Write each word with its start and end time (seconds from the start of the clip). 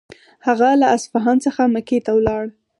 هغه 0.47 0.69
له 0.81 0.87
اصفهان 0.95 1.37
څخه 1.45 1.61
مکې 1.73 1.99
ته 2.05 2.11
ولاړ. 2.17 2.45